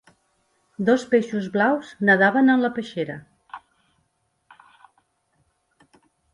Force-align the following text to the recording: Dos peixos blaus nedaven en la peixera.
Dos 0.87 1.01
peixos 1.11 1.49
blaus 1.57 1.91
nedaven 2.09 2.49
en 2.55 2.65
la 2.69 2.73
peixera. 2.79 3.19